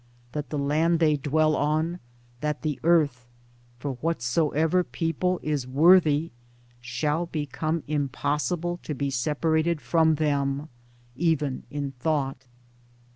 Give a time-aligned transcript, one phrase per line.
[0.31, 1.99] That the land they dwell on,
[2.39, 3.27] that the Earth,
[3.77, 6.31] for whatsoever people is worthy,
[6.79, 10.69] shall become impossible to be separated from them—
[11.15, 12.47] even in thought.